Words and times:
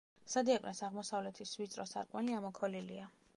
სადიაკვნეს 0.35 0.79
აღმოსავლეთის 0.87 1.53
ვიწრო 1.61 1.87
სარკმელი 1.91 2.39
ამოქოლილია. 2.39 3.07